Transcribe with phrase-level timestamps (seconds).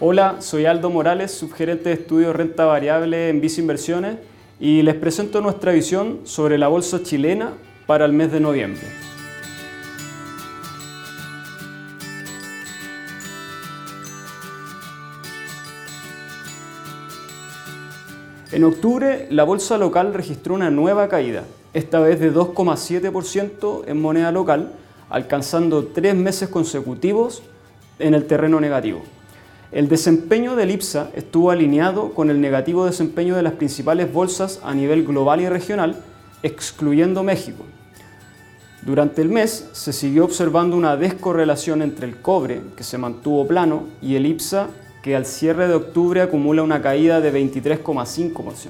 [0.00, 4.18] Hola, soy Aldo Morales, subgerente de estudios renta variable en Visa Inversiones
[4.60, 8.82] y les presento nuestra visión sobre la bolsa chilena para el mes de noviembre.
[18.52, 21.42] En octubre, la bolsa local registró una nueva caída,
[21.74, 24.74] esta vez de 2,7% en moneda local,
[25.10, 27.42] alcanzando tres meses consecutivos
[27.98, 29.02] en el terreno negativo.
[29.70, 34.72] El desempeño del IPSA estuvo alineado con el negativo desempeño de las principales bolsas a
[34.72, 35.96] nivel global y regional,
[36.42, 37.64] excluyendo México.
[38.80, 43.82] Durante el mes se siguió observando una descorrelación entre el cobre, que se mantuvo plano,
[44.00, 44.68] y el IPSA,
[45.02, 48.68] que al cierre de octubre acumula una caída de 23,5%.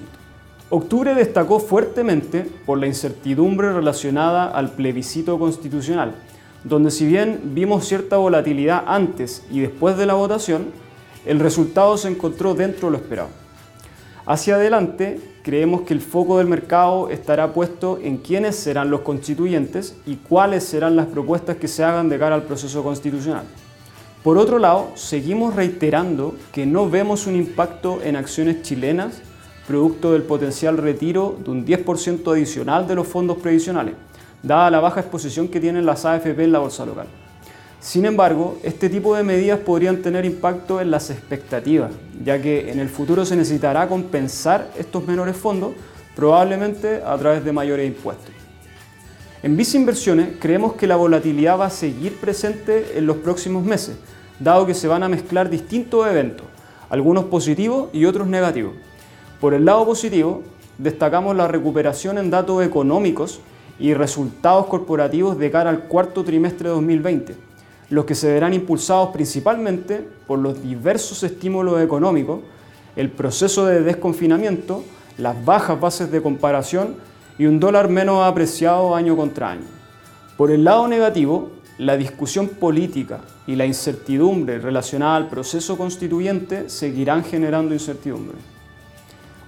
[0.71, 6.15] Octubre destacó fuertemente por la incertidumbre relacionada al plebiscito constitucional,
[6.65, 10.88] donde si bien vimos cierta volatilidad antes y después de la votación,
[11.29, 13.29] el resultado se encontró dentro de lo esperado.
[14.25, 19.95] Hacia adelante, creemos que el foco del mercado estará puesto en quiénes serán los constituyentes
[20.07, 23.45] y cuáles serán las propuestas que se hagan de cara al proceso constitucional.
[24.25, 29.21] Por otro lado, seguimos reiterando que no vemos un impacto en acciones chilenas
[29.67, 33.97] producto del potencial retiro de un 10% adicional de los fondos previsionales,
[34.43, 37.07] dada la baja exposición que tienen las AFP en la bolsa local.
[37.81, 41.93] Sin embargo, este tipo de medidas podrían tener impacto en las expectativas,
[42.25, 45.75] ya que en el futuro se necesitará compensar estos menores fondos,
[46.17, 48.33] probablemente a través de mayores impuestos.
[49.45, 53.97] En Visa Inversiones creemos que la volatilidad va a seguir presente en los próximos meses,
[54.41, 56.47] dado que se van a mezclar distintos eventos,
[56.91, 58.73] algunos positivos y otros negativos.
[59.41, 60.43] Por el lado positivo,
[60.79, 63.41] destacamos la recuperación en datos económicos
[63.79, 67.48] y resultados corporativos de cara al cuarto trimestre de 2020
[67.91, 72.41] los que se verán impulsados principalmente por los diversos estímulos económicos,
[72.97, 74.85] el proceso de desconfinamiento,
[75.17, 76.97] las bajas bases de comparación
[77.39, 79.67] y un dólar menos apreciado año contra año.
[80.37, 87.25] Por el lado negativo, la discusión política y la incertidumbre relacionada al proceso constituyente seguirán
[87.25, 88.37] generando incertidumbre.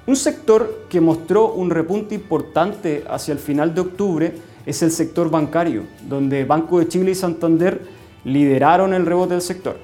[0.06, 5.30] Un sector que mostró un repunte importante hacia el final de octubre es el sector
[5.30, 9.76] bancario, donde Banco de Chile y Santander lideraron el rebote del sector.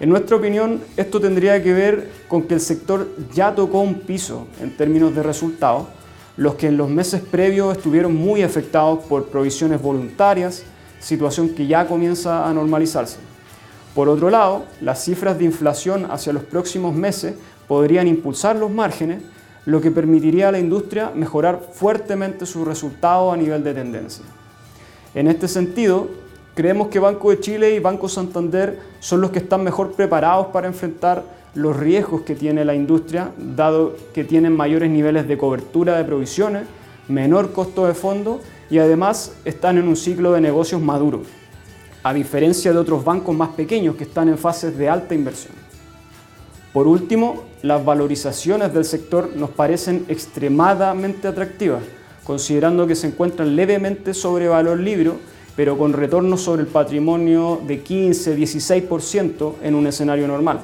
[0.00, 4.46] En nuestra opinión, esto tendría que ver con que el sector ya tocó un piso
[4.60, 5.86] en términos de resultados,
[6.36, 10.62] los que en los meses previos estuvieron muy afectados por provisiones voluntarias,
[11.00, 13.18] situación que ya comienza a normalizarse.
[13.92, 17.34] Por otro lado, las cifras de inflación hacia los próximos meses
[17.66, 19.22] podrían impulsar los márgenes,
[19.66, 24.24] lo que permitiría a la industria mejorar fuertemente sus resultados a nivel de tendencia.
[25.14, 26.08] En este sentido,
[26.58, 30.66] Creemos que Banco de Chile y Banco Santander son los que están mejor preparados para
[30.66, 31.22] enfrentar
[31.54, 36.64] los riesgos que tiene la industria, dado que tienen mayores niveles de cobertura de provisiones,
[37.06, 41.22] menor costo de fondo y además están en un ciclo de negocios maduro,
[42.02, 45.54] a diferencia de otros bancos más pequeños que están en fases de alta inversión.
[46.72, 51.84] Por último, las valorizaciones del sector nos parecen extremadamente atractivas,
[52.24, 57.82] considerando que se encuentran levemente sobre valor libro pero con retornos sobre el patrimonio de
[57.82, 60.60] 15-16% en un escenario normal.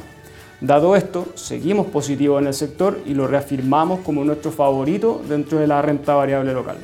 [0.61, 5.67] Dado esto, seguimos positivos en el sector y lo reafirmamos como nuestro favorito dentro de
[5.67, 6.77] la renta variable local.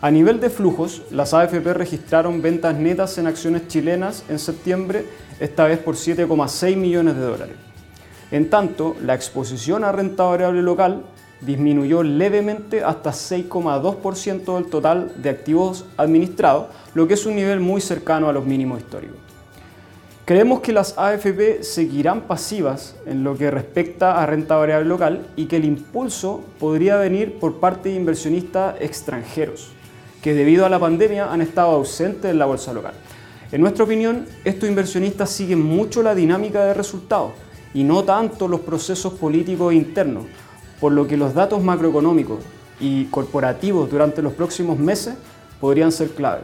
[0.00, 5.04] A nivel de flujos, las AFP registraron ventas netas en acciones chilenas en septiembre,
[5.38, 7.56] esta vez por 7,6 millones de dólares.
[8.32, 11.04] En tanto, la exposición a renta variable local
[11.40, 17.80] disminuyó levemente hasta 6,2% del total de activos administrados, lo que es un nivel muy
[17.80, 19.18] cercano a los mínimos históricos.
[20.24, 25.46] Creemos que las AFP seguirán pasivas en lo que respecta a renta variable local y
[25.46, 29.72] que el impulso podría venir por parte de inversionistas extranjeros,
[30.22, 32.92] que debido a la pandemia han estado ausentes en la bolsa local.
[33.50, 37.32] En nuestra opinión, estos inversionistas siguen mucho la dinámica de resultados
[37.74, 40.26] y no tanto los procesos políticos internos,
[40.80, 42.40] por lo que los datos macroeconómicos
[42.80, 45.14] y corporativos durante los próximos meses
[45.60, 46.42] podrían ser clave.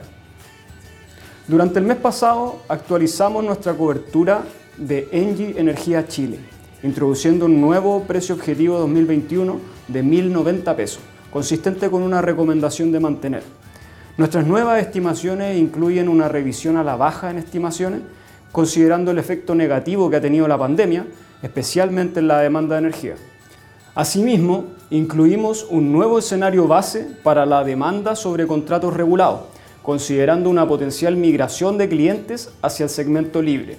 [1.49, 4.43] Durante el mes pasado actualizamos nuestra cobertura
[4.77, 6.39] de Engie Energía Chile,
[6.83, 11.01] introduciendo un nuevo precio objetivo 2021 de 1.090 pesos,
[11.33, 13.43] consistente con una recomendación de mantener.
[14.19, 18.01] Nuestras nuevas estimaciones incluyen una revisión a la baja en estimaciones,
[18.51, 21.07] considerando el efecto negativo que ha tenido la pandemia,
[21.43, 23.15] especialmente en la demanda de energía.
[23.97, 29.45] Asimismo, incluimos un nuevo escenario base para la demanda sobre contratos regulados,
[29.83, 33.79] considerando una potencial migración de clientes hacia el segmento libre.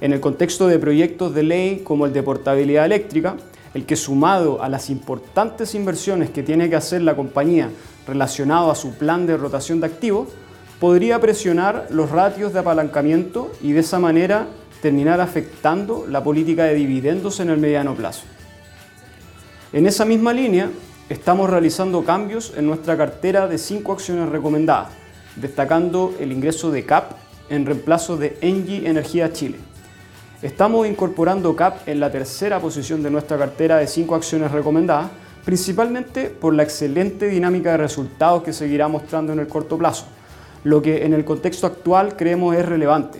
[0.00, 3.34] En el contexto de proyectos de ley como el de portabilidad eléctrica,
[3.74, 7.68] el que sumado a las importantes inversiones que tiene que hacer la compañía
[8.06, 10.28] relacionado a su plan de rotación de activos,
[10.78, 14.46] podría presionar los ratios de apalancamiento y de esa manera
[14.80, 18.22] terminar afectando la política de dividendos en el mediano plazo.
[19.70, 20.70] En esa misma línea,
[21.10, 24.88] estamos realizando cambios en nuestra cartera de cinco acciones recomendadas,
[25.36, 27.12] destacando el ingreso de CAP
[27.50, 29.58] en reemplazo de Engie Energía Chile.
[30.40, 35.10] Estamos incorporando CAP en la tercera posición de nuestra cartera de cinco acciones recomendadas,
[35.44, 40.06] principalmente por la excelente dinámica de resultados que seguirá mostrando en el corto plazo,
[40.64, 43.18] lo que en el contexto actual creemos es relevante.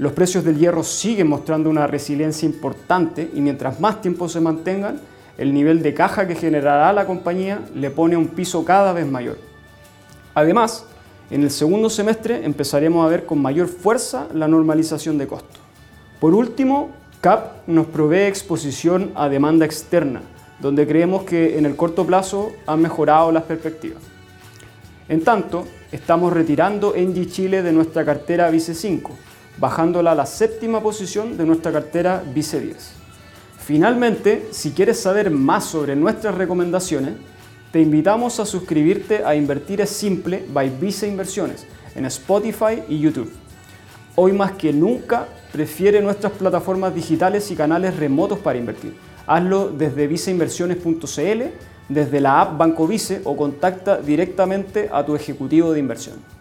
[0.00, 5.00] Los precios del hierro siguen mostrando una resiliencia importante y mientras más tiempo se mantengan,
[5.38, 9.38] el nivel de caja que generará la compañía le pone un piso cada vez mayor.
[10.34, 10.84] Además,
[11.30, 15.60] en el segundo semestre empezaremos a ver con mayor fuerza la normalización de costos.
[16.20, 16.90] Por último,
[17.20, 20.22] CAP nos provee exposición a demanda externa,
[20.58, 24.02] donde creemos que en el corto plazo han mejorado las perspectivas.
[25.08, 29.12] En tanto, estamos retirando Engie Chile de nuestra cartera Vice 5,
[29.58, 32.97] bajándola a la séptima posición de nuestra cartera Vice 10.
[33.68, 37.16] Finalmente, si quieres saber más sobre nuestras recomendaciones,
[37.70, 43.30] te invitamos a suscribirte a Invertir es Simple by Vice Inversiones en Spotify y YouTube.
[44.14, 48.94] Hoy más que nunca prefiere nuestras plataformas digitales y canales remotos para invertir.
[49.26, 51.42] Hazlo desde viceinversiones.cl,
[51.90, 56.37] desde la app Banco Vice o contacta directamente a tu ejecutivo de inversión.